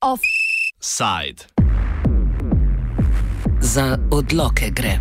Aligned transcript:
Offside. 0.00 1.44
Za 3.60 3.98
odloke 4.10 4.70
gre. 4.70 4.98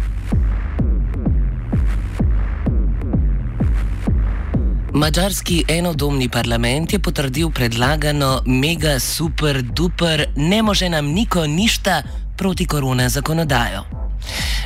Mačarski 4.93 5.63
enodomni 5.67 6.29
parlament 6.29 6.93
je 6.93 6.99
potrdil 6.99 7.49
predlagano 7.49 8.41
mega 8.45 8.99
super 8.99 9.61
duper, 9.61 10.25
ne 10.35 10.63
može 10.63 10.89
nam 10.89 11.05
niko 11.05 11.47
ništa 11.47 12.03
proti 12.37 12.65
korona 12.65 13.09
zakonodajo. 13.09 14.05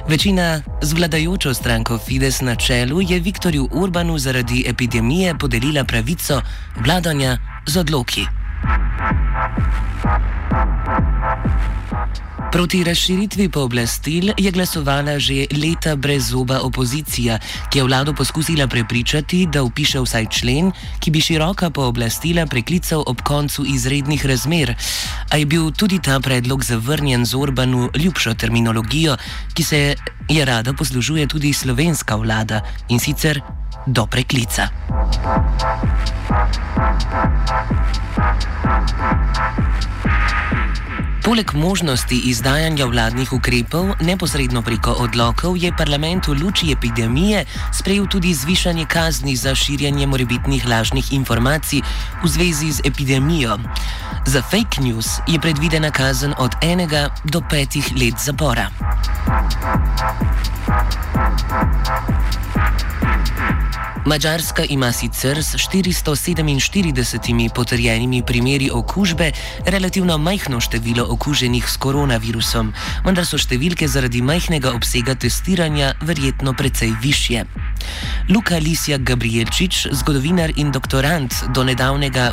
Večina 0.07 0.61
z 0.81 0.93
vladajočo 0.93 1.53
stranko 1.53 1.97
Fides 1.97 2.41
na 2.41 2.55
čelu 2.55 3.01
je 3.01 3.19
Viktorju 3.19 3.69
Urbanu 3.71 4.17
zaradi 4.17 4.65
epidemije 4.67 5.35
podelila 5.37 5.83
pravico 5.83 6.41
vladanja 6.85 7.37
z 7.67 7.77
odloki. 7.77 8.25
Proti 12.51 12.83
razširitvi 12.83 13.49
pooblastil 13.49 14.33
je 14.37 14.51
glasovala 14.51 15.19
že 15.19 15.45
leta 15.53 15.95
brez 15.95 16.33
zoba 16.33 16.59
opozicija, 16.65 17.37
ki 17.69 17.77
je 17.77 17.83
vlado 17.83 18.13
poskusila 18.13 18.67
prepričati, 18.67 19.45
da 19.45 19.63
upiše 19.63 19.99
vsaj 20.01 20.25
člen, 20.33 20.71
ki 20.99 21.11
bi 21.11 21.21
široka 21.21 21.69
pooblastila 21.69 22.45
preklical 22.45 23.03
ob 23.05 23.21
koncu 23.21 23.65
izrednih 23.67 24.25
razmer. 24.25 24.73
A 25.29 25.37
je 25.37 25.45
bil 25.45 25.71
tudi 25.71 25.99
ta 26.01 26.19
predlog 26.19 26.63
zavrnjen 26.63 27.25
z 27.25 27.35
Orbanu 27.35 27.89
ljubšo 27.95 28.33
terminologijo, 28.33 29.17
ki 29.53 29.63
se 29.63 29.95
je 30.29 30.45
rada 30.45 30.73
poslužuje 30.73 31.27
tudi 31.27 31.53
slovenska 31.53 32.15
vlada 32.15 32.61
in 32.89 32.99
sicer 32.99 33.41
do 33.85 34.05
preklica. 34.05 34.67
Poleg 41.29 41.53
možnosti 41.53 42.17
izdajanja 42.25 42.87
vladnih 42.89 43.29
ukrepov 43.29 44.01
neposredno 44.01 44.63
preko 44.65 44.95
odlokov 44.97 45.53
je 45.61 45.69
parlament 45.77 46.25
v 46.25 46.33
luči 46.41 46.71
epidemije 46.73 47.43
sprejel 47.69 48.09
tudi 48.09 48.33
zvišanje 48.33 48.89
kazni 48.89 49.35
za 49.37 49.53
širjanje 49.53 50.09
morebitnih 50.09 50.65
lažnih 50.65 51.13
informacij 51.13 51.85
v 52.25 52.25
zvezi 52.25 52.71
z 52.71 52.81
epidemijo. 52.81 53.61
Za 54.25 54.41
fake 54.41 54.81
news 54.81 55.21
je 55.29 55.37
predvidena 55.37 55.93
kazen 55.93 56.33
od 56.41 56.57
enega 56.65 57.13
do 57.23 57.45
petih 57.45 57.85
let 57.93 58.17
zapora. 58.17 58.73
Mačarska 64.09 64.63
ima 64.69 64.91
sicer 64.91 65.43
s 65.43 65.55
447 65.55 67.49
potrjenimi 67.55 68.23
primeri 68.25 68.69
okužbe 68.73 69.31
relativno 69.65 70.17
majhno 70.17 70.59
število 70.59 71.05
okuženih 71.09 71.69
s 71.69 71.77
koronavirusom, 71.77 72.73
vendar 73.05 73.25
so 73.29 73.37
številke 73.37 73.85
zaradi 73.87 74.23
majhnega 74.25 74.71
obsega 74.73 75.13
testiranja 75.13 75.91
verjetno 76.01 76.55
precej 76.57 76.95
više. 77.03 77.43
Luka 78.33 78.57
Lisja 78.57 78.97
Gabrielčič, 78.97 79.87
zgodovinar 80.01 80.57
in 80.57 80.71
doktorant 80.73 81.33
do 81.53 81.63
nedavnega 81.63 82.31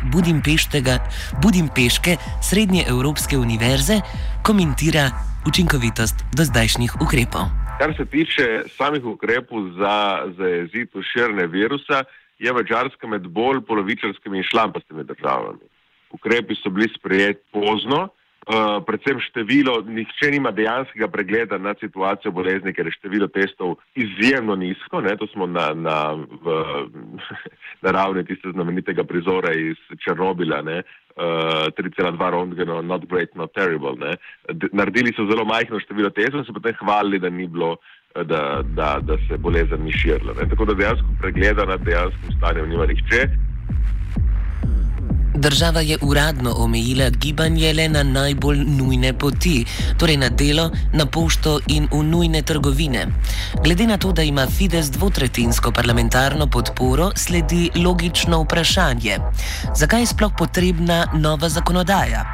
Budimpeške 1.42 2.16
Srednje 2.40 2.88
Evropske 2.88 3.36
univerze, 3.36 4.00
komentira 4.42 5.10
učinkovitost 5.44 6.24
do 6.32 6.44
zdajšnjih 6.44 7.00
ukrepov. 7.04 7.65
Kar 7.78 7.92
se 7.96 8.04
tiče 8.04 8.62
samih 8.68 9.04
ukrepov 9.04 9.68
za 9.76 10.24
zajezitev 10.38 11.02
širjenja 11.02 11.44
virusa, 11.44 12.04
je 12.38 12.52
Mačarska 12.52 13.06
med 13.06 13.28
bolj 13.28 13.60
polovičarskimi 13.68 14.38
in 14.38 14.44
šlampastimi 14.44 15.04
državami. 15.04 15.68
Ukrepi 16.10 16.54
so 16.56 16.70
bili 16.70 16.88
sprejeti 16.94 17.40
pozno, 17.52 18.08
uh, 18.08 18.84
predvsem 18.86 19.20
število, 19.20 19.82
nihče 19.86 20.30
nima 20.30 20.50
dejanskega 20.50 21.08
pregleda 21.08 21.58
nad 21.58 21.76
situacijo 21.80 22.32
bolezni, 22.32 22.72
ker 22.72 22.86
je 22.86 22.96
število 22.96 23.28
testov 23.28 23.76
izjemno 23.94 24.56
nizko. 24.56 25.00
Ne, 25.00 25.16
to 25.16 25.26
smo 25.26 25.46
na, 25.46 25.74
na, 25.74 25.98
v, 26.16 26.56
na 27.82 27.90
ravni 27.90 28.24
tiste 28.24 28.52
znamenitega 28.52 29.04
prizora 29.04 29.52
iz 29.52 29.76
Černobila, 30.04 30.62
ne, 30.62 30.82
uh, 31.16 31.68
3,2 31.78 32.30
rongeno, 32.30 32.82
not 32.82 33.06
great, 33.08 33.34
not 33.34 33.54
terrible. 33.54 33.96
Ne. 33.98 34.16
Naredili 34.72 35.12
so 35.16 35.26
zelo 35.30 35.44
majhno 35.44 35.80
število 35.80 36.10
testov 36.10 36.40
in 36.40 36.46
se 36.46 36.52
potem 36.52 36.74
hvalili, 36.80 37.18
da 37.18 37.30
ni 37.30 37.46
bilo. 37.46 37.76
Da, 38.16 38.62
da, 38.64 38.96
da 39.04 39.16
se 39.28 39.36
bolezen 39.36 39.82
ni 39.84 39.92
širila. 39.92 40.32
Tako 40.50 40.64
da 40.64 40.74
dejansko 40.74 41.06
pregleda 41.20 41.66
nad 41.68 41.82
dejanskim 41.84 42.32
stanjem 42.38 42.68
nima 42.68 42.86
nihče. 42.86 43.28
Država 45.36 45.80
je 45.80 45.98
uradno 46.02 46.54
omejila 46.56 47.10
gibanje 47.10 47.72
le 47.72 47.88
na 47.88 48.02
najbolj 48.02 48.64
nujne 48.64 49.12
poti, 49.12 49.64
torej 49.98 50.16
na 50.16 50.28
delo, 50.28 50.70
na 50.92 51.06
pošto 51.06 51.60
in 51.66 51.88
v 51.92 52.02
nujne 52.02 52.42
trgovine. 52.42 53.06
Glede 53.64 53.86
na 53.86 53.98
to, 53.98 54.12
da 54.12 54.22
ima 54.22 54.46
Fides 54.46 54.90
dvotretinsko 54.90 55.72
parlamentarno 55.72 56.46
podporo, 56.46 57.10
sledi 57.16 57.70
logično 57.76 58.40
vprašanje: 58.42 59.18
zakaj 59.76 60.00
je 60.00 60.06
sploh 60.06 60.32
potrebna 60.38 61.06
nova 61.14 61.48
zakonodaja? 61.48 62.24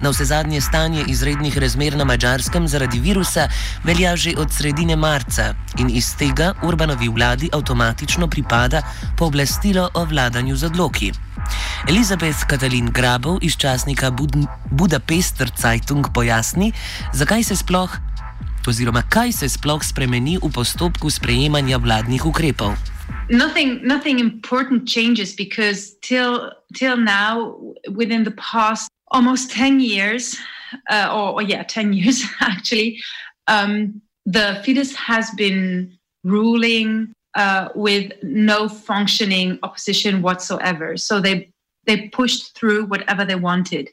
Na 0.00 0.10
vse 0.10 0.24
zadnje 0.24 0.60
stanje 0.60 1.04
izrednih 1.08 1.58
razmer 1.58 1.96
na 1.96 2.04
mačarskem 2.04 2.68
zaradi 2.68 2.98
virusa 3.00 3.48
velja 3.84 4.16
že 4.16 4.32
od 4.38 4.52
sredine 4.52 4.96
marca 4.96 5.54
in 5.78 5.90
iz 5.90 6.16
tega 6.16 6.54
urbanovi 6.62 7.08
vladi 7.08 7.50
avtomatično 7.52 8.28
pripada 8.28 8.82
pooblastilo 9.18 9.90
o 9.94 10.04
vladanju 10.04 10.56
z 10.56 10.64
odloki. 10.64 11.12
Elizabeth 11.88 12.45
Katalin 12.46 12.94
Grabov 12.94 13.42
iz 13.42 13.58
časnika 13.58 14.10
Bud 14.14 14.38
Budapester 14.70 15.50
Zeitung 15.58 16.06
pojasni, 16.14 16.70
zakaj 17.10 17.42
se 17.42 17.56
sploh, 17.58 17.90
oziroma 18.66 19.02
kaj 19.02 19.32
se 19.32 19.48
sploh 19.48 19.82
spremeni 19.82 20.38
v 20.38 20.50
postopku 20.54 21.10
sprejemanja 21.10 21.78
vladnih 21.82 22.22
ukrepov. 22.26 22.78
Nothing, 23.30 23.82
nothing 23.82 24.18
important 24.18 24.86
changes 24.86 25.34
because 25.34 25.98
till 26.02 26.54
till 26.74 26.96
now, 26.96 27.58
within 27.90 28.22
the 28.22 28.34
past 28.38 28.90
almost 29.10 29.50
ten 29.50 29.80
years, 29.80 30.38
uh, 30.90 31.10
or, 31.10 31.38
or 31.38 31.42
yeah, 31.42 31.62
ten 31.66 31.92
years 31.92 32.22
actually, 32.40 33.02
um, 33.50 34.00
the 34.26 34.62
Fidesz 34.62 34.94
has 34.94 35.30
been 35.34 35.90
ruling 36.22 37.10
uh, 37.34 37.68
with 37.74 38.12
no 38.22 38.68
functioning 38.68 39.58
opposition 39.62 40.22
whatsoever. 40.22 40.96
So 40.96 41.20
they 41.20 41.50
they 41.86 42.08
pushed 42.08 42.56
through 42.56 42.86
whatever 42.86 43.24
they 43.24 43.34
wanted. 43.34 43.88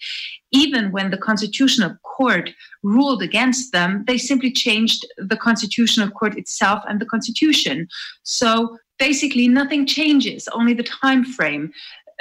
Even 0.51 0.91
when 0.91 1.11
the 1.11 1.17
Constitutional 1.17 1.95
Court 2.03 2.51
ruled 2.83 3.21
against 3.21 3.71
them, 3.71 4.03
they 4.07 4.17
simply 4.17 4.51
changed 4.51 5.05
the 5.17 5.37
Constitutional 5.37 6.09
Court 6.09 6.37
itself 6.37 6.83
and 6.87 6.99
the 6.99 7.05
Constitution. 7.05 7.87
So 8.23 8.77
basically, 8.99 9.47
nothing 9.47 9.85
changes, 9.85 10.47
only 10.49 10.73
the 10.73 10.83
time 10.83 11.23
frame. 11.23 11.71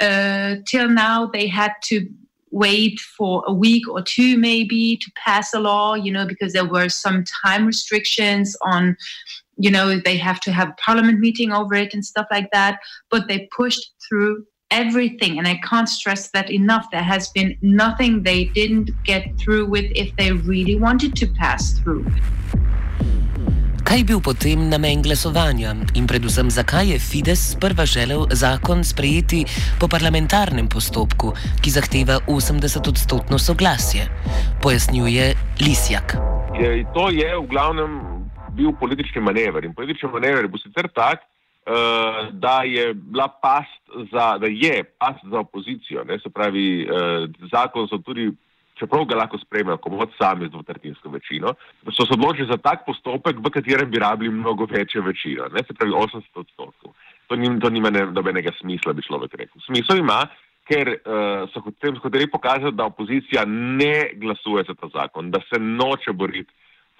Uh, 0.01 0.55
till 0.67 0.89
now, 0.89 1.27
they 1.27 1.47
had 1.47 1.73
to 1.83 2.07
wait 2.51 2.99
for 2.99 3.43
a 3.47 3.53
week 3.53 3.87
or 3.89 4.01
two, 4.01 4.37
maybe, 4.37 4.95
to 4.97 5.11
pass 5.25 5.53
a 5.53 5.59
law, 5.59 5.95
you 5.95 6.11
know, 6.11 6.25
because 6.25 6.53
there 6.53 6.65
were 6.65 6.87
some 6.87 7.23
time 7.43 7.65
restrictions 7.65 8.55
on 8.61 8.95
you 9.57 9.69
know 9.69 9.99
they 9.99 10.17
have 10.17 10.39
to 10.39 10.51
have 10.51 10.69
a 10.69 10.75
parliament 10.83 11.19
meeting 11.19 11.51
over 11.51 11.75
it 11.75 11.93
and 11.93 12.03
stuff 12.03 12.25
like 12.31 12.49
that 12.51 12.79
but 13.11 13.27
they 13.27 13.47
pushed 13.55 13.91
through 14.07 14.43
everything 14.73 15.37
and 15.37 15.47
i 15.47 15.55
can't 15.69 15.89
stress 15.89 16.29
that 16.33 16.49
enough 16.49 16.89
there 16.91 17.07
has 17.13 17.29
been 17.37 17.55
nothing 17.61 18.23
they 18.23 18.45
didn't 18.59 18.89
get 19.05 19.23
through 19.37 19.65
with 19.69 19.85
if 19.95 20.09
they 20.17 20.31
really 20.31 20.75
wanted 20.75 21.15
to 21.21 21.27
pass 21.39 21.77
through 21.79 22.05
Kaj 23.83 23.99
je 23.99 24.05
bil 24.07 24.21
potem 24.23 24.61
namen 24.71 25.01
glasovanja 25.03 25.73
in 25.99 26.05
predvsem 26.07 26.47
zakaj 26.47 26.87
je 26.87 26.99
Fides 27.03 27.41
sprva 27.51 27.83
želel 27.85 28.23
zakon 28.31 28.83
sprejeti 28.83 29.43
po 29.79 29.89
parlamentarnem 29.91 30.69
postopku, 30.71 31.33
ki 31.61 31.69
zahteva 31.69 32.21
80-odstotno 32.27 33.37
soglasje? 33.37 34.07
Pojasnjuje 34.63 35.35
Lisjak. 35.59 36.15
Je, 36.55 36.87
to 36.95 37.11
je 37.11 37.27
v 37.27 37.45
glavnem 37.51 37.99
bil 38.55 38.71
politični 38.79 39.21
manever. 39.21 39.65
In 39.67 39.75
politični 39.75 40.09
manever 40.09 40.47
bo 40.47 40.57
sicer 40.57 40.87
tak, 40.95 41.27
da 42.31 42.63
je 42.63 42.93
bila 42.93 43.27
past 43.27 43.83
za, 44.11 44.37
da 44.37 44.47
je 44.47 44.83
past 44.83 45.19
za 45.31 45.39
opozicijo. 45.39 46.03
Ne? 46.03 46.19
Se 46.19 46.29
pravi, 46.29 46.87
uh, 46.87 47.29
zakon 47.51 47.87
so 47.87 47.97
tudi, 47.97 48.31
čeprav 48.79 49.05
ga 49.05 49.15
lahko 49.15 49.37
sprejmejo, 49.37 49.77
kot 49.77 50.15
sami 50.17 50.47
z 50.47 50.51
dvotretinsko 50.51 51.09
večino, 51.09 51.53
so 51.91 52.05
se 52.05 52.13
odločili 52.13 52.47
za 52.51 52.57
tak 52.57 52.85
postopek, 52.85 53.39
v 53.39 53.49
katerem 53.49 53.91
bi 53.91 53.99
rabili 53.99 54.33
mnogo 54.33 54.65
večjo 54.65 55.01
večino, 55.01 55.47
ne? 55.53 55.63
se 55.67 55.73
pravi 55.73 55.93
80 55.93 56.21
odstotkov. 56.35 56.93
To, 57.27 57.35
nim, 57.35 57.59
to 57.61 57.69
nima 57.69 57.89
nobenega 57.89 58.51
smisla, 58.59 58.93
bi 58.93 59.01
človek 59.01 59.33
rekel. 59.39 59.61
Smisel 59.65 60.03
ima, 60.03 60.25
ker 60.67 60.89
uh, 60.89 61.47
so 61.53 61.63
hoteli 62.03 62.27
pokazati, 62.27 62.75
da 62.75 62.85
opozicija 62.85 63.45
ne 63.47 64.09
glasuje 64.19 64.63
za 64.67 64.75
ta 64.75 64.87
zakon, 64.93 65.31
da 65.31 65.39
se 65.47 65.59
noče 65.59 66.11
boriti 66.11 66.51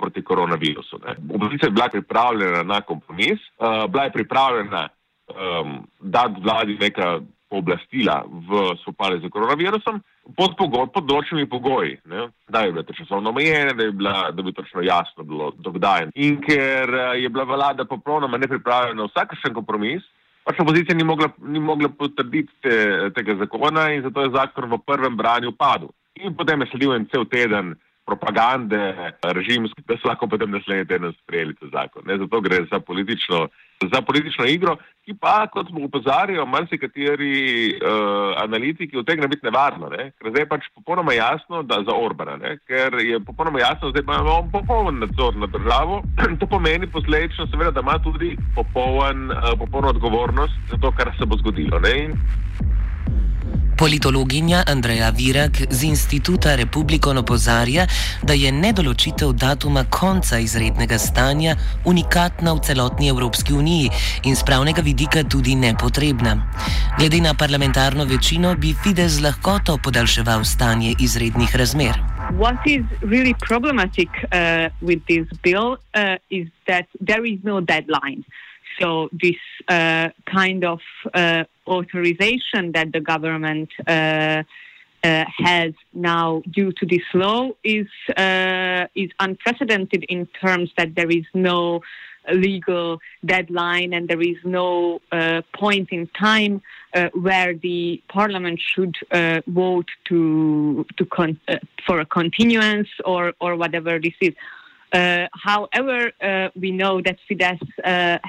proti 0.03 0.23
koronavirusu. 0.23 0.99
Opozicija 1.35 1.67
je 1.67 1.71
bila 1.71 1.87
pripravljena 1.89 2.63
na 2.63 2.81
kompromis, 2.81 3.39
uh, 3.39 3.91
bila 3.91 4.03
je 4.03 4.11
pripravljena 4.11 4.89
um, 4.89 5.77
dati 5.99 6.41
vladi 6.43 6.77
neka 6.79 7.19
pooblastila 7.49 8.23
v 8.49 8.63
spopadu 8.81 9.19
z 9.21 9.29
koronavirusom 9.29 10.01
pod, 10.37 10.55
pogoj, 10.57 10.87
pod 10.93 11.05
določenimi 11.05 11.47
pogoji, 11.49 11.99
ne? 12.09 12.25
da 12.49 12.65
je 12.65 12.73
bila 12.73 12.83
časovno 12.97 13.29
omejena, 13.29 13.75
da, 13.77 13.87
bila, 13.91 14.15
da 14.33 14.43
bi 14.43 14.55
točno 14.57 14.81
jasno 14.81 15.23
bilo 15.23 15.51
dogdajen. 15.55 16.11
In 16.15 16.41
ker 16.41 16.89
uh, 16.89 17.13
je 17.15 17.29
bila 17.29 17.47
vlada 17.53 17.85
popolnoma 17.85 18.41
nepripravljena 18.41 19.03
na 19.03 19.07
vsakršen 19.11 19.55
kompromis, 19.55 20.03
pač 20.43 20.59
opozicija 20.59 20.97
ni 20.99 21.07
mogla, 21.07 21.29
ni 21.47 21.63
mogla 21.63 21.93
potrditi 21.95 22.51
te, 22.65 22.75
tega 23.15 23.37
zakona 23.45 23.87
in 23.95 24.03
zato 24.03 24.25
je 24.25 24.35
zakon 24.35 24.67
v 24.73 24.83
prvem 24.83 25.15
branju 25.15 25.55
padel. 25.55 25.93
In 26.19 26.35
potem 26.35 26.61
je 26.61 26.71
sledil 26.73 26.97
en 26.97 27.07
cel 27.13 27.23
teden 27.29 27.75
propagande 28.05 29.11
režimske, 29.23 29.83
da 29.87 29.97
so 29.97 30.09
lahko 30.09 30.27
potem 30.27 30.51
naslednji 30.51 30.87
teden 30.87 31.13
sprejeli 31.21 31.55
ta 31.59 31.69
zakon. 31.71 32.03
Ne, 32.07 32.17
zato 32.17 32.41
gre 32.41 32.65
za 32.71 32.79
politično, 32.79 33.47
za 33.93 34.01
politično 34.01 34.45
igro, 34.45 34.75
ki 35.05 35.15
pa, 35.19 35.47
kot 35.51 35.67
smo 35.67 35.85
upozarjali, 35.87 36.47
marsikateri 36.47 37.33
uh, 37.75 38.35
analitiki 38.43 38.97
utegne 38.97 39.27
biti 39.27 39.45
nevarno, 39.45 39.89
ne, 39.89 40.11
ker 40.17 40.31
zdaj 40.31 40.45
je 40.45 40.49
pač 40.51 40.67
popolnoma 40.75 41.15
jasno, 41.15 41.63
da 41.63 41.81
za 41.87 41.95
Orbana, 41.95 42.37
ne, 42.39 42.57
ker 42.67 42.99
je 43.03 43.19
popolnoma 43.23 43.59
jasno, 43.59 43.91
da 43.91 44.03
imamo 44.03 44.37
popoln 44.51 44.99
nadzor 45.03 45.35
nad 45.35 45.51
državo. 45.55 46.03
to 46.39 46.47
pomeni 46.47 46.87
posledično, 46.87 47.47
seveda, 47.51 47.71
da 47.71 47.85
ima 47.85 47.99
tudi 48.03 48.35
popoln, 48.55 49.31
uh, 49.31 49.51
popolno 49.59 49.95
odgovornost 49.95 50.71
za 50.71 50.77
to, 50.77 50.91
kar 50.91 51.11
se 51.19 51.25
bo 51.25 51.39
zgodilo. 51.43 51.79
Ne, 51.79 51.97
in, 52.05 52.17
Politologinja 53.77 54.63
Andreja 54.67 55.09
Virak 55.09 55.51
z 55.69 55.83
Instituta 55.83 56.55
Republikon 56.55 57.17
opozarja, 57.17 57.87
da 58.23 58.33
je 58.33 58.51
nedoločitev 58.51 59.33
datuma 59.33 59.83
konca 59.89 60.39
izrednega 60.39 60.97
stanja 60.97 61.55
unikatna 61.85 62.53
v 62.53 62.59
celotni 62.59 63.09
Evropski 63.09 63.53
uniji 63.53 63.89
in 64.23 64.35
z 64.35 64.43
pravnega 64.45 64.81
vidika 64.81 65.23
tudi 65.23 65.55
nepotrebna. 65.55 66.37
Glede 66.99 67.21
na 67.21 67.33
parlamentarno 67.33 68.05
večino 68.05 68.55
bi 68.55 68.73
Fides 68.83 69.21
lahko 69.21 69.59
podaljševal 69.83 70.43
stanje 70.43 70.95
izrednih 70.99 71.55
razmer. 71.55 71.93
What 72.31 72.65
is 72.65 72.85
really 73.01 73.33
problematic 73.47 74.09
uh, 74.09 74.69
with 74.81 75.01
this 75.05 75.27
bill 75.43 75.77
uh, 75.93 76.17
is 76.29 76.47
that 76.67 76.85
there 77.07 77.25
is 77.25 77.39
no 77.43 77.61
deadline. 77.61 78.23
So 78.79 79.09
this 79.11 79.41
uh, 79.69 80.09
kind 80.25 80.63
of 80.63 80.79
uh, 81.13 81.43
authorization 81.67 82.71
that 82.73 82.91
the 82.91 82.99
government 82.99 83.69
uh, 83.87 84.43
uh 85.03 85.25
has 85.37 85.73
now 85.93 86.41
due 86.51 86.71
to 86.71 86.85
this 86.85 87.07
law 87.13 87.49
is 87.63 87.87
uh, 88.17 88.85
is 88.95 89.09
unprecedented 89.19 90.03
in 90.09 90.25
terms 90.41 90.71
that 90.77 90.95
there 90.95 91.09
is 91.09 91.25
no 91.33 91.81
legal 92.31 92.99
deadline 93.25 93.91
and 93.93 94.07
there 94.07 94.21
is 94.21 94.37
no 94.45 95.01
uh, 95.11 95.41
point 95.53 95.89
in 95.91 96.07
time 96.07 96.61
where 97.13 97.53
the 97.53 98.01
parliament 98.07 98.61
should 98.61 98.95
vote 99.47 99.89
to 100.05 100.85
to 100.95 101.05
for 101.85 101.99
a 101.99 102.05
continuance 102.05 102.87
or 103.03 103.33
or 103.41 103.55
whatever 103.55 103.99
this 103.99 104.13
is. 104.21 104.33
Uh, 104.93 105.27
however, 105.33 106.11
uh, 106.21 106.49
we 106.55 106.69
know 106.71 107.01
that 107.01 107.17
Fidesz, 107.27 107.59
uh, 107.83 108.19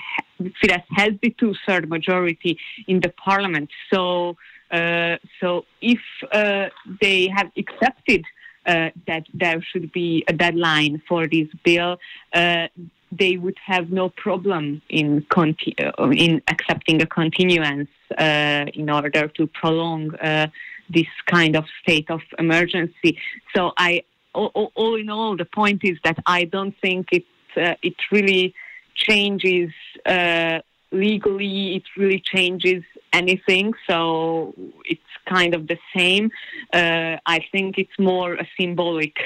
Fidesz 0.41 0.85
has 0.97 1.13
the 1.23 1.31
two-third 1.39 1.91
majority 1.91 2.59
in 2.89 3.01
the 3.01 3.11
parliament. 3.11 3.69
So, 3.93 4.37
uh, 4.71 5.17
so 5.41 5.67
if 5.83 6.01
uh, 6.33 6.69
they 7.03 7.29
have 7.29 7.51
accepted 7.59 8.25
uh, 8.65 8.89
that 9.07 9.25
there 9.35 9.63
should 9.71 9.93
be 9.93 10.25
a 10.27 10.33
deadline 10.33 11.03
for 11.07 11.27
this 11.27 11.49
bill, 11.65 11.99
they 12.33 13.37
would 13.37 13.59
have 13.65 13.91
no 13.91 14.09
problem 14.09 14.83
in 14.89 15.25
conti- 15.29 15.77
in 16.27 16.43
accepting 16.49 17.01
a 17.01 17.07
continuance 17.07 17.91
in 18.81 18.91
order 18.91 19.29
to 19.29 19.47
prolong 19.49 20.11
this 20.91 21.13
kind 21.27 21.55
of 21.57 21.65
state 21.83 22.11
of 22.11 22.21
emergency. 22.39 23.19
So 23.55 23.73
I 23.77 24.03
all, 24.35 24.73
all, 24.75 24.97
in 24.97 25.09
all, 25.11 25.37
the 25.37 25.45
point 25.45 25.83
is 25.85 25.99
that 26.05 26.19
I 26.27 26.45
don't 26.45 26.75
think 26.81 27.09
it 27.13 27.25
uh, 27.57 27.75
it 27.83 27.95
really 28.11 28.55
changes 28.95 29.71
uh, 30.07 30.61
legally. 30.91 31.77
It 31.77 31.85
really 31.97 32.21
changes 32.21 32.83
anything. 33.13 33.75
So 33.87 34.55
it's 34.85 35.01
kind 35.27 35.55
of 35.55 35.67
the 35.69 35.79
same. 35.97 36.31
Uh, 36.73 37.17
I 37.27 37.41
think 37.53 37.79
it's 37.79 37.99
more 37.99 38.35
a 38.35 38.47
symbolic. 38.59 39.17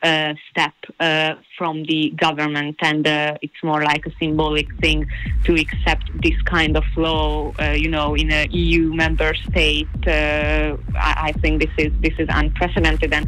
Uh, 0.00 0.34
step 0.48 0.74
uh, 1.00 1.34
from 1.56 1.82
the 1.86 2.10
government, 2.10 2.76
and 2.82 3.04
uh, 3.04 3.36
it's 3.42 3.60
more 3.64 3.82
like 3.82 4.06
a 4.06 4.12
symbolic 4.20 4.68
thing 4.78 5.04
to 5.42 5.56
accept 5.56 6.04
this 6.22 6.40
kind 6.42 6.76
of 6.76 6.84
law. 6.96 7.52
you 7.74 7.88
know, 7.88 8.14
in 8.14 8.30
a 8.30 8.46
EU 8.46 8.94
member 8.94 9.34
state, 9.34 9.88
I, 10.06 10.76
I, 10.94 11.32
think 11.40 11.62
this 11.62 11.74
is 11.76 11.92
this 12.00 12.14
is 12.16 12.28
unprecedented. 12.30 13.12
And 13.12 13.26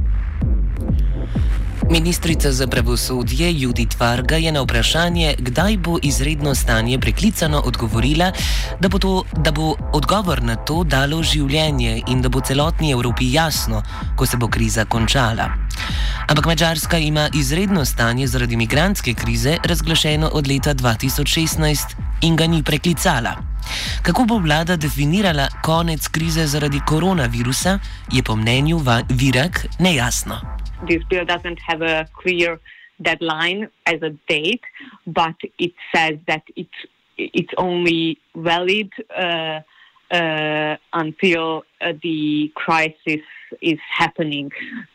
Ministrica 1.91 2.53
za 2.53 2.67
pravosodje 2.67 3.61
Judith 3.61 4.01
Varga 4.01 4.37
je 4.37 4.53
na 4.53 4.61
vprašanje, 4.63 5.35
kdaj 5.39 5.77
bo 5.77 5.99
izredno 6.03 6.55
stanje 6.55 6.99
preklicano, 6.99 7.59
odgovorila, 7.61 8.33
da 8.81 8.89
bo, 8.89 8.99
to, 8.99 9.25
da 9.37 9.51
bo 9.51 9.75
odgovor 9.93 10.43
na 10.43 10.57
to 10.57 10.85
dalo 10.85 11.23
življenje 11.23 12.03
in 12.07 12.23
da 12.23 12.29
bo 12.29 12.41
celotni 12.41 12.93
Evropi 12.93 13.33
jasno, 13.33 13.83
ko 14.17 14.27
se 14.27 14.37
bo 14.37 14.49
kriza 14.49 14.85
končala. 14.85 15.49
Ampak 16.29 16.47
Mačarska 16.47 16.99
ima 16.99 17.29
izredno 17.35 17.85
stanje 17.85 18.27
zaradi 18.27 18.55
imigranske 18.55 19.15
krize 19.15 19.57
razglašeno 19.65 20.31
od 20.33 20.47
leta 20.47 20.75
2016 20.75 21.97
in 22.23 22.37
ga 22.37 22.47
ni 22.47 22.63
preklicala. 22.63 23.35
Kako 24.03 24.25
bo 24.25 24.39
vlada 24.39 24.77
definirala 24.77 25.49
konec 25.63 26.09
krize 26.09 26.47
zaradi 26.47 26.81
koronavirusa, 26.87 27.79
je 28.13 28.23
po 28.23 28.37
mnenju 28.37 28.81
Virak 29.09 29.67
nejasno. 29.79 30.60
This 30.89 31.03
bill 31.05 31.25
doesn't 31.25 31.59
have 31.61 31.83
a 31.83 32.09
clear 32.15 32.59
deadline 33.03 33.69
as 33.87 34.03
a 34.03 34.11
date, 34.29 34.65
but 35.07 35.35
it 35.59 35.73
says 35.95 36.19
that 36.27 36.43
it's 36.57 36.69
it's 37.17 37.53
only 37.59 38.19
valid 38.35 38.91
uh, 39.15 39.61
uh, 40.11 40.77
until 40.93 41.65
uh, 41.81 41.93
the 42.03 42.51
crisis 42.55 43.21
is 43.61 43.79
happening. 43.99 44.51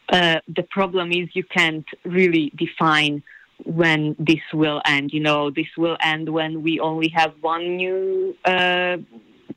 Uh, 0.09 0.39
the 0.47 0.63
problem 0.63 1.11
is 1.11 1.29
you 1.33 1.43
can't 1.43 1.85
really 2.03 2.51
define 2.55 3.21
when 3.63 4.15
this 4.19 4.41
will 4.53 4.81
end. 4.85 5.11
You 5.13 5.21
know, 5.21 5.49
this 5.49 5.67
will 5.77 5.97
end 6.01 6.29
when 6.29 6.63
we 6.63 6.79
only 6.79 7.09
have 7.09 7.33
one 7.41 7.77
new, 7.77 8.35
uh, 8.43 8.97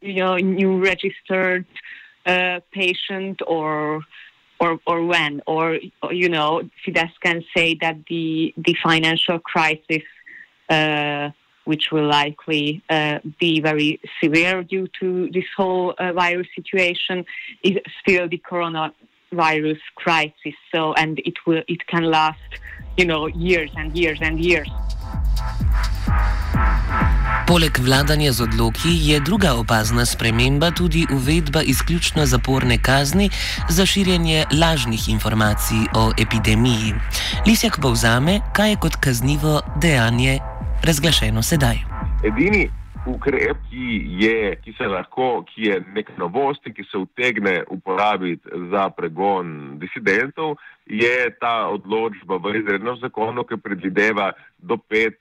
you 0.00 0.14
know, 0.14 0.37
new 0.37 0.82
registered 0.82 1.66
uh, 2.26 2.61
patient 2.73 3.40
or 3.47 4.02
or, 4.60 4.80
or 4.86 5.04
when, 5.04 5.42
or, 5.46 5.78
you 6.10 6.28
know, 6.28 6.62
Fidesz 6.86 7.12
can 7.22 7.44
say 7.56 7.76
that 7.80 7.96
the, 8.08 8.52
the 8.56 8.74
financial 8.82 9.38
crisis, 9.38 10.02
uh, 10.68 11.30
which 11.64 11.92
will 11.92 12.08
likely 12.08 12.82
uh, 12.88 13.18
be 13.38 13.60
very 13.60 14.00
severe 14.22 14.62
due 14.62 14.88
to 15.00 15.30
this 15.30 15.44
whole 15.56 15.94
uh, 15.98 16.12
virus 16.12 16.48
situation, 16.54 17.24
is 17.62 17.76
still 18.00 18.28
the 18.28 18.38
coronavirus 18.50 19.80
crisis. 19.96 20.54
So, 20.74 20.94
and 20.94 21.18
it 21.20 21.34
will, 21.46 21.62
it 21.68 21.86
can 21.86 22.04
last, 22.04 22.50
you 22.96 23.04
know, 23.04 23.26
years 23.26 23.70
and 23.76 23.96
years 23.96 24.18
and 24.22 24.40
years. 24.40 24.68
Poleg 27.48 27.78
vladanja 27.80 28.32
z 28.32 28.44
odloki 28.44 28.92
je 29.08 29.20
druga 29.20 29.54
opazna 29.56 30.04
sprememba 30.04 30.70
tudi 30.70 31.06
uvedba 31.12 31.62
izključno 31.62 32.26
zaporne 32.26 32.76
kazni 32.82 33.30
za 33.68 33.86
širjenje 33.86 34.44
lažnih 34.60 35.08
informacij 35.08 35.88
o 35.94 36.12
epidemiji. 36.20 36.92
Lisjak 37.46 37.78
povzame, 37.82 38.40
kaj 38.52 38.70
je 38.70 38.76
kot 38.76 38.96
kaznivo 39.00 39.60
dejanje 39.80 40.38
razglašeno 40.84 41.42
sedaj. 41.42 41.76
Edini 42.24 42.68
ukrep, 43.06 43.56
ki 43.70 43.86
je, 44.20 44.56
ki 44.64 44.74
lahko, 44.84 45.44
ki 45.48 45.62
je 45.62 45.78
nek 45.94 46.10
novost 46.18 46.66
in 46.66 46.74
ki 46.74 46.84
se 46.90 46.98
utegne 46.98 47.62
uporabiti 47.70 48.44
za 48.70 48.90
pregon 48.90 49.78
disidentov, 49.80 50.58
je 50.86 51.30
ta 51.40 51.68
odločba 51.68 52.36
v 52.36 52.58
izrednem 52.60 52.96
zakonu, 53.00 53.44
ki 53.44 53.56
predvideva 53.56 54.32
do 54.58 54.76
pet 54.76 55.16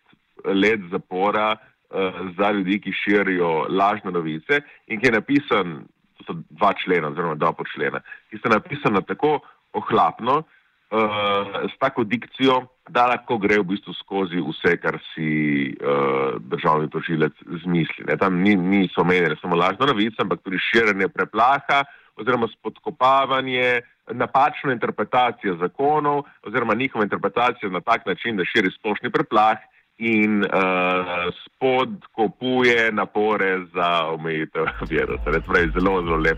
let 0.45 0.79
zapora 0.91 1.55
uh, 1.55 2.21
za 2.37 2.51
ljudi, 2.51 2.81
ki 2.81 2.91
širijo 3.03 3.67
lažne 3.69 4.11
novice 4.11 4.61
in 4.87 4.99
ki 4.99 5.07
je 5.07 5.17
napisan, 5.19 5.79
to 6.17 6.27
so 6.27 6.37
dva 6.49 6.73
člena 6.83 7.11
oziroma 7.13 7.35
dva 7.35 7.53
počlena, 7.53 8.01
ki 8.29 8.39
sta 8.41 8.49
napisana 8.49 9.01
tako 9.01 9.39
ohlapno, 9.73 10.41
uh, 10.41 11.59
s 11.67 11.77
tako 11.79 12.03
dikcijo, 12.03 12.61
da 12.89 13.07
lahko 13.11 13.37
gre 13.37 13.59
v 13.59 13.67
bistvu 13.73 13.93
skozi 13.99 14.41
vse, 14.41 14.77
kar 14.79 14.99
si 15.13 15.29
uh, 15.75 16.39
državni 16.39 16.89
tožilec 16.89 17.35
zmisli. 17.63 18.07
Ne? 18.07 18.17
Tam 18.17 18.41
ni, 18.41 18.55
niso 18.55 19.01
omenjene 19.03 19.35
samo 19.41 19.59
lažne 19.59 19.89
novice, 19.89 20.21
ampak 20.23 20.43
tudi 20.43 20.61
širjenje 20.71 21.09
preplaha 21.11 21.83
oziroma 22.17 22.47
spodkopavanje 22.49 23.81
napačno 24.11 24.71
interpretacijo 24.71 25.57
zakonov 25.59 26.23
oziroma 26.47 26.73
njihovo 26.73 27.03
interpretacijo 27.03 27.69
na 27.69 27.81
tak 27.81 28.05
način, 28.05 28.37
da 28.37 28.45
širi 28.45 28.71
splošni 28.79 29.11
preplah 29.11 29.57
in 29.97 30.45
uh, 30.45 31.33
spodkopuje 31.45 32.91
napore 32.91 33.65
za 33.73 34.05
omejitev 34.13 34.65
virusa. 34.89 35.41
Torej, 35.45 35.71
zelo, 35.73 36.01
zelo 36.05 36.17
lep, 36.17 36.37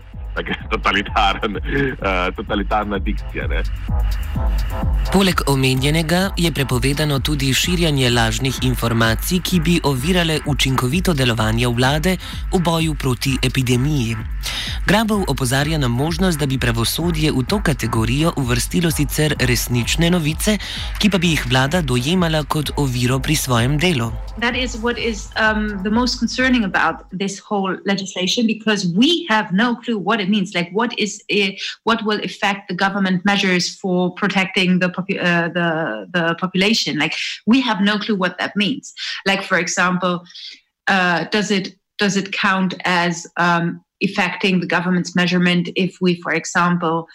totalitaren, 0.70 1.56
uh, 1.56 2.34
totalitarna 2.36 2.98
dikcija. 2.98 3.46
Ne? 3.46 3.62
Poleg 5.12 5.40
omenjenega 5.46 6.30
je 6.36 6.52
prepovedano 6.52 7.18
tudi 7.18 7.54
širjanje 7.54 8.10
lažnih 8.10 8.58
informacij, 8.62 9.40
ki 9.40 9.60
bi 9.60 9.80
ovirale 9.84 10.40
učinkovito 10.46 11.12
delovanje 11.12 11.68
vlade 11.68 12.16
v 12.52 12.62
boju 12.64 12.94
proti 12.94 13.36
epidemiji. 13.42 14.16
Grabov 14.86 15.24
opozarja 15.28 15.78
na 15.78 15.88
možnost, 15.88 16.38
da 16.38 16.46
bi 16.46 16.58
pravosodje 16.58 17.32
v 17.32 17.44
to 17.44 17.60
kategorijo 17.62 18.32
uvrstilo 18.36 18.90
sicer 18.90 19.34
resnične 19.40 20.10
novice, 20.10 20.58
ki 20.98 21.10
pa 21.10 21.18
bi 21.18 21.34
jih 21.34 21.44
vlada 21.50 21.82
dojemala 21.82 22.44
kot 22.48 22.70
oviro 22.76 23.18
pri 23.18 23.36
svojem 23.36 23.49
That 24.38 24.56
is 24.56 24.78
what 24.78 24.96
is 24.96 25.30
um, 25.36 25.82
the 25.82 25.90
most 25.90 26.18
concerning 26.18 26.64
about 26.64 27.06
this 27.10 27.38
whole 27.38 27.76
legislation 27.84 28.46
because 28.46 28.86
we 28.86 29.26
have 29.28 29.52
no 29.52 29.76
clue 29.76 29.98
what 29.98 30.20
it 30.20 30.28
means. 30.28 30.54
Like, 30.54 30.70
what 30.70 30.96
is 30.98 31.22
it, 31.28 31.60
what 31.84 32.04
will 32.04 32.20
affect 32.22 32.68
the 32.68 32.74
government 32.74 33.24
measures 33.24 33.74
for 33.74 34.14
protecting 34.14 34.82
uh, 34.82 34.88
the 34.88 36.08
the 36.12 36.36
population? 36.38 36.98
Like, 36.98 37.14
we 37.46 37.60
have 37.60 37.80
no 37.80 37.98
clue 37.98 38.16
what 38.16 38.38
that 38.38 38.54
means. 38.56 38.94
Like, 39.26 39.42
for 39.42 39.58
example, 39.58 40.24
uh, 40.86 41.24
does 41.24 41.50
it 41.50 41.74
does 41.98 42.16
it 42.16 42.32
count 42.32 42.74
as 42.84 43.26
um, 43.36 43.84
affecting 44.02 44.60
the 44.60 44.66
government's 44.66 45.14
measurement 45.14 45.68
if 45.76 45.98
we, 46.00 46.20
for 46.22 46.32
example, 46.32 47.06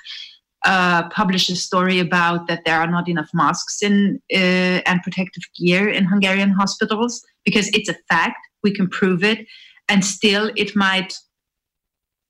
uh, 0.65 1.07
publish 1.09 1.49
a 1.49 1.55
story 1.55 1.99
about 1.99 2.47
that 2.47 2.65
there 2.65 2.79
are 2.79 2.87
not 2.87 3.07
enough 3.07 3.29
masks 3.33 3.81
in 3.81 4.21
uh, 4.33 4.81
and 4.85 5.01
protective 5.03 5.43
gear 5.57 5.87
in 5.87 6.05
Hungarian 6.05 6.49
hospitals 6.49 7.23
because 7.43 7.67
it's 7.69 7.89
a 7.89 7.95
fact 8.09 8.37
we 8.63 8.73
can 8.73 8.89
prove 8.89 9.23
it 9.23 9.45
and 9.87 10.03
still 10.03 10.51
it 10.55 10.75
might 10.75 11.17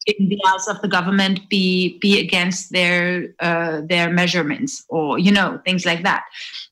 in 0.08 0.30
the 0.30 0.39
eyes 0.48 0.68
of 0.68 0.82
the 0.82 0.88
government 0.88 1.39
be 1.50 1.98
be 2.00 2.20
against 2.20 2.72
their 2.72 3.34
uh, 3.39 3.82
their 3.86 4.12
measurements 4.12 4.84
or 4.89 5.18
you 5.18 5.32
know 5.32 5.60
things 5.65 5.86
like 5.86 6.04
that 6.04 6.24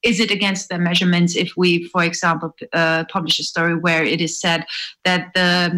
is 0.03 0.19
it 0.19 0.31
against 0.31 0.69
their 0.69 0.79
measurements 0.79 1.36
if 1.36 1.53
we 1.57 1.86
for 1.86 2.03
example 2.03 2.55
uh, 2.74 3.03
publish 3.05 3.39
a 3.39 3.43
story 3.43 3.75
where 3.75 4.03
it 4.03 4.22
is 4.22 4.39
said 4.39 4.65
that 5.03 5.33
the 5.33 5.72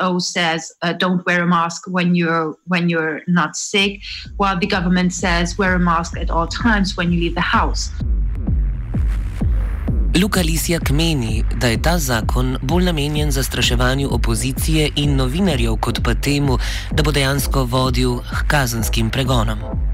who 0.00 0.20
says 0.20 0.72
uh, 0.82 0.92
don't 0.92 1.24
wear 1.26 1.42
a 1.42 1.46
mask 1.46 1.82
when 1.86 2.14
you're 2.14 2.56
when 2.66 2.88
you're 2.88 3.20
not 3.26 3.56
sick 3.56 4.00
while 4.36 4.58
the 4.58 4.66
government 4.66 5.12
says 5.12 5.58
wear 5.58 5.74
a 5.74 5.78
mask 5.78 6.16
at 6.16 6.30
all 6.30 6.46
times 6.46 6.96
when 6.96 7.12
you 7.12 7.20
leave 7.20 7.34
the 7.34 7.40
house 7.40 7.90
Luka 10.14 10.40
Lisjak 10.40 10.90
meni, 10.90 11.44
da 11.60 11.66
je 11.66 11.82
ta 11.82 11.98
zakon 11.98 12.56
bolj 12.62 12.84
namenjen 12.84 13.30
zastraševanju 13.30 14.08
opozicije 14.14 14.90
in 14.96 15.14
novinarjev, 15.16 15.76
kot 15.76 16.02
pa 16.04 16.14
temu, 16.14 16.58
da 16.90 17.02
bo 17.02 17.12
dejansko 17.12 17.64
vodil 17.64 18.18
k 18.18 18.42
kazenskim 18.46 19.10
pregonom. 19.10 19.89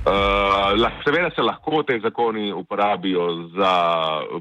Uh, 0.00 0.80
seveda 1.04 1.28
se 1.36 1.42
lahko 1.42 1.82
te 1.82 1.98
zakoni 2.00 2.52
uporabijo 2.52 3.48
za 3.56 3.72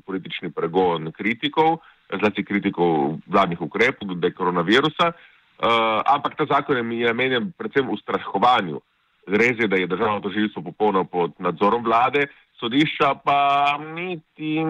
politični 0.06 0.52
pregon 0.56 1.12
kritikov, 1.12 1.82
zlasti 2.20 2.46
kritikov 2.46 3.20
vladnih 3.28 3.62
ukrepov, 3.62 4.08
tudi 4.08 4.32
koronavirusa, 4.34 5.12
uh, 5.12 6.00
ampak 6.06 6.38
ta 6.38 6.46
zakon 6.48 6.92
je 6.92 7.08
namenjen 7.08 7.52
predvsem 7.58 7.90
ustrahovanju. 7.90 8.80
Res 9.28 9.60
je, 9.60 9.68
da 9.68 9.76
je 9.76 9.88
državno 9.88 10.20
tožilstvo 10.20 10.64
popolno 10.64 11.04
pod 11.04 11.36
nadzorom 11.40 11.84
vlade, 11.84 12.30
sodišča 12.60 13.14
pa 13.24 13.76
niti 13.96 14.64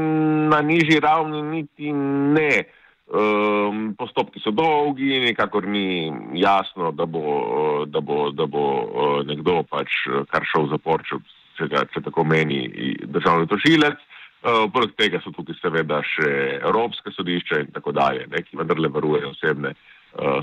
na 0.50 0.62
nižji 0.62 1.00
ravni, 1.00 1.42
niti 1.42 1.94
ne. 1.94 2.64
Um, 3.10 3.96
postopki 3.98 4.38
so 4.44 4.52
dolgi, 4.54 5.20
nekako 5.24 5.64
ni 5.66 6.12
jasno, 6.38 6.92
da 6.92 7.08
bo, 7.10 7.86
da 7.90 8.02
bo, 8.06 8.30
da 8.32 8.46
bo 8.46 8.66
uh, 8.86 9.16
nekdo 9.26 9.64
pač 9.66 10.04
kar 10.30 10.46
šel 10.46 10.68
v 10.68 10.76
zapor, 10.76 11.02
če, 11.08 11.18
če, 11.58 11.70
če 11.96 12.04
tako 12.06 12.28
meni 12.30 12.68
državni 13.10 13.50
tožilec. 13.50 13.98
Uh, 14.40 14.70
poleg 14.72 14.94
tega 14.96 15.20
so 15.24 15.34
tukaj 15.36 15.58
seveda 15.58 16.04
še 16.06 16.30
Evropske 16.62 17.12
sodišča 17.12 17.64
in 17.66 17.74
tako 17.76 17.92
dalje, 17.98 18.30
ne, 18.32 18.44
ki 18.46 18.62
vendarle 18.62 18.92
varujejo 18.94 19.34
osebne 19.34 19.74
uh, 19.74 19.99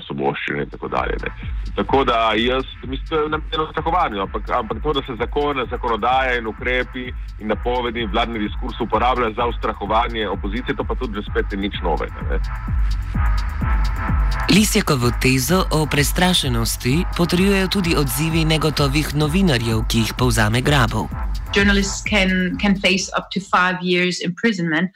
soboščine 0.07 0.63
in 0.63 0.69
tako 0.69 0.87
dalje. 0.87 1.17
Ne. 1.23 1.31
Tako 1.75 2.03
da 2.03 2.33
jaz 2.35 2.63
mislim, 2.83 3.09
da 3.09 3.15
je 3.15 3.29
namenjeno 3.29 3.67
strahovanju, 3.71 4.21
ampak, 4.21 4.49
ampak 4.49 4.77
to, 4.83 4.93
da 4.93 5.01
se 5.01 5.15
zakone, 5.19 5.65
zakonodaje 5.69 6.37
in 6.39 6.47
ukrepi 6.47 7.05
in 7.39 7.47
napovedi 7.47 8.01
in 8.01 8.11
vladni 8.11 8.39
diskurs 8.39 8.79
uporabljajo 8.81 9.33
za 9.33 9.45
ustrahovanje 9.45 10.29
opozicije, 10.29 10.75
to 10.75 10.83
pa 10.83 10.95
tudi 10.95 11.13
že 11.15 11.21
spet 11.31 11.51
ni 11.51 11.57
nič 11.57 11.75
novega. 11.83 12.39
Lisjakovo 14.49 15.11
tezo 15.21 15.63
o 15.71 15.85
prestrašenosti 15.85 17.03
potrjujejo 17.17 17.67
tudi 17.67 17.95
odzivi 17.97 18.45
negotovih 18.45 19.15
novinarjev, 19.15 19.83
ki 19.87 19.97
jih 19.97 20.13
povzame 20.17 20.61
Grabov. 20.61 21.07
Journalists 21.55 22.03
can, 22.09 22.57
can 22.61 22.75
face 22.75 23.11
up 23.17 23.25
to 23.33 23.39
five 23.39 23.77
years 23.81 24.21
imprisonment 24.25 24.89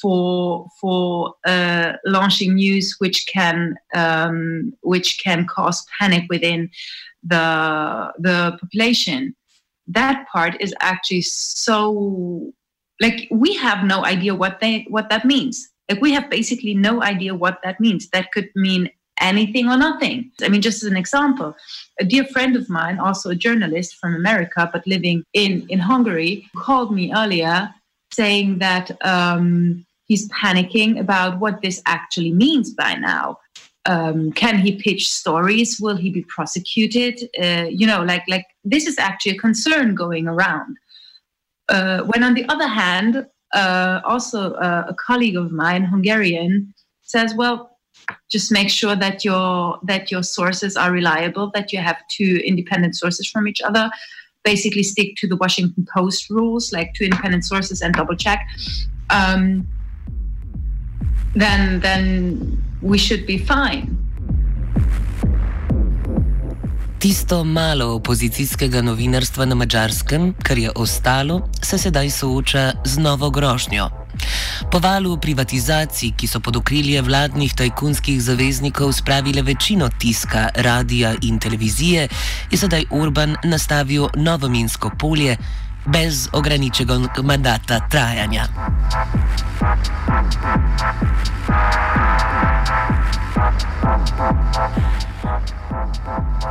for 0.00 0.66
for 0.80 1.34
uh, 1.46 1.92
launching 2.04 2.54
news 2.54 2.94
which 2.98 3.26
can 3.26 3.76
um, 3.94 4.72
which 4.82 5.20
can 5.22 5.46
cause 5.46 5.84
panic 5.98 6.24
within 6.28 6.70
the 7.22 8.12
the 8.18 8.56
population. 8.60 9.34
That 9.86 10.26
part 10.32 10.60
is 10.60 10.74
actually 10.80 11.22
so 11.22 12.52
like 13.00 13.28
we 13.30 13.54
have 13.54 13.84
no 13.84 14.04
idea 14.04 14.34
what 14.34 14.60
they 14.60 14.86
what 14.88 15.10
that 15.10 15.24
means. 15.24 15.68
Like 15.88 16.00
we 16.00 16.12
have 16.12 16.30
basically 16.30 16.74
no 16.74 17.02
idea 17.02 17.34
what 17.34 17.58
that 17.64 17.80
means. 17.80 18.08
That 18.10 18.30
could 18.32 18.48
mean 18.54 18.90
anything 19.20 19.68
or 19.68 19.76
nothing. 19.76 20.30
I 20.40 20.48
mean, 20.48 20.62
just 20.62 20.82
as 20.82 20.90
an 20.90 20.96
example, 20.96 21.54
a 21.98 22.04
dear 22.04 22.24
friend 22.24 22.56
of 22.56 22.70
mine, 22.70 22.98
also 22.98 23.30
a 23.30 23.34
journalist 23.34 23.96
from 23.96 24.14
America 24.14 24.68
but 24.72 24.86
living 24.86 25.24
in 25.32 25.66
in 25.68 25.78
Hungary, 25.78 26.46
called 26.56 26.94
me 26.94 27.12
earlier 27.12 27.74
saying 28.12 28.58
that 28.58 28.90
um, 29.04 29.86
he's 30.10 30.28
panicking 30.30 30.98
about 30.98 31.38
what 31.38 31.62
this 31.62 31.80
actually 31.86 32.32
means 32.32 32.74
by 32.74 32.94
now. 32.94 33.38
Um, 33.86 34.32
can 34.32 34.58
he 34.58 34.72
pitch 34.72 35.08
stories? 35.08 35.78
Will 35.80 35.96
he 35.96 36.10
be 36.10 36.24
prosecuted? 36.24 37.14
Uh, 37.40 37.68
you 37.70 37.86
know, 37.86 38.02
like 38.02 38.24
like 38.34 38.46
this 38.64 38.86
is 38.90 38.98
actually 38.98 39.36
a 39.36 39.40
concern 39.46 39.94
going 39.94 40.26
around. 40.26 40.76
Uh, 41.68 42.00
when 42.10 42.24
on 42.24 42.34
the 42.34 42.44
other 42.48 42.66
hand, 42.66 43.24
uh, 43.54 44.00
also 44.04 44.54
uh, 44.54 44.84
a 44.88 44.94
colleague 44.94 45.36
of 45.36 45.52
mine, 45.52 45.84
Hungarian, 45.84 46.74
says, 47.02 47.32
"Well, 47.40 47.78
just 48.34 48.50
make 48.50 48.68
sure 48.68 48.96
that 48.96 49.24
your 49.24 49.78
that 49.84 50.10
your 50.10 50.24
sources 50.24 50.76
are 50.76 50.90
reliable, 50.90 51.52
that 51.54 51.72
you 51.72 51.78
have 51.78 51.98
two 52.16 52.42
independent 52.44 52.96
sources 52.96 53.30
from 53.30 53.46
each 53.46 53.62
other." 53.62 53.88
Basically, 54.42 54.82
stick 54.82 55.14
to 55.18 55.28
the 55.28 55.36
Washington 55.36 55.86
Post 55.94 56.30
rules, 56.30 56.72
like 56.72 56.94
two 56.94 57.04
independent 57.04 57.44
sources 57.44 57.80
and 57.80 57.94
double 57.94 58.16
check. 58.16 58.40
Um, 59.10 59.68
then 61.34 61.80
then 61.80 62.40
we 62.82 62.98
should 62.98 63.26
be 63.26 63.38
fine. 63.38 64.00
Tisto 67.00 67.44
malo 67.44 67.94
opozicijskega 67.94 68.82
novinarstva 68.82 69.44
na 69.44 69.54
mačarskem, 69.54 70.34
kar 70.42 70.58
je 70.58 70.70
ostalo, 70.76 71.48
se 71.62 71.78
sedaj 71.78 72.10
sooča 72.10 72.72
z 72.84 72.98
novo 72.98 73.30
grožnjo. 73.30 73.88
Po 74.70 74.78
valu 74.78 75.16
privatizacij, 75.16 76.12
ki 76.16 76.26
so 76.28 76.40
pod 76.40 76.56
okrilje 76.56 77.02
vladnih 77.02 77.54
tajkunskih 77.56 78.20
zaveznikov 78.22 78.92
spravile 78.92 79.42
večino 79.42 79.88
tiska, 79.88 80.48
radia 80.54 81.14
in 81.22 81.38
televizije, 81.38 82.08
je 82.50 82.58
sedaj 82.58 82.84
Urban 82.90 83.36
nastavil 83.44 84.08
novo 84.16 84.48
minsko 84.48 84.90
polje 84.98 85.36
brez 85.84 86.28
ograničenega 86.32 87.22
mandata 87.22 87.80
trajanja. 87.90 88.46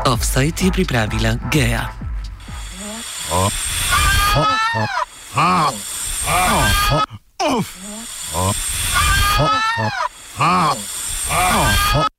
Offside 0.06 0.66
je 0.66 0.72
pripravila 0.72 1.36
Geja. 1.52 1.90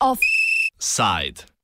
Offside. 0.00 1.59